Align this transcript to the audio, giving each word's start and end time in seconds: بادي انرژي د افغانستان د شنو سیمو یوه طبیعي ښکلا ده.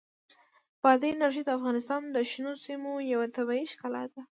بادي 0.83 1.07
انرژي 1.13 1.41
د 1.45 1.49
افغانستان 1.57 2.01
د 2.15 2.17
شنو 2.31 2.53
سیمو 2.65 2.91
یوه 3.11 3.27
طبیعي 3.37 3.65
ښکلا 3.73 4.03
ده. 4.11 4.19